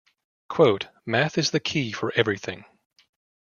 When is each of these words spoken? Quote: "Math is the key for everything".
Quote: 0.49 0.87
"Math 1.05 1.37
is 1.37 1.51
the 1.51 1.59
key 1.59 1.91
for 1.91 2.11
everything". 2.15 2.65